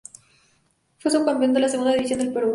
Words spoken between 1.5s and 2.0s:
de la Segunda